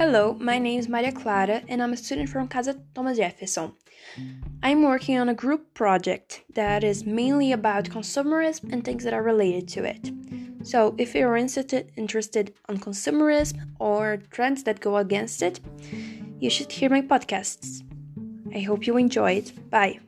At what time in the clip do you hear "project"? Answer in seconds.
5.74-6.42